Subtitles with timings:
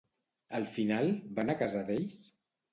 [0.59, 2.21] Al final va anar a casa d'ells?